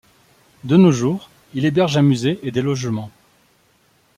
De 0.63 0.77
nos 0.77 0.91
jours, 0.91 1.29
il 1.53 1.63
héberge 1.63 1.95
un 1.95 2.01
musée 2.01 2.39
et 2.41 2.49
des 2.49 2.63
logements. 2.63 3.11